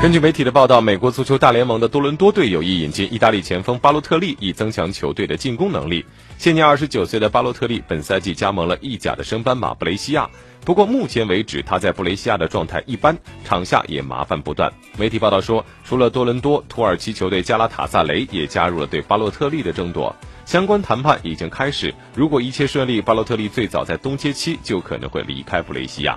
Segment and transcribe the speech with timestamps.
[0.00, 6.06] 根据媒体的报道，美国足球大联盟的多伦多队有意引进意大利前锋巴洛特利，以增强球队的进攻能力。
[6.38, 10.30] 现年二十九岁的巴洛特利本赛季加盟了意甲的升班马布雷西亚，
[10.64, 14.72] 不过目前为止他在布雷西亚的状态一般，场下也麻烦不断。
[14.96, 21.92] 媒体报道说，除了多伦多，土耳其球队加拉塔萨雷也加入了对巴洛特利的争夺，相关谈判已经开始。
[22.14, 26.16] 如果一切顺利，巴洛特利最早在冬歇期就可能会离开布雷西亚。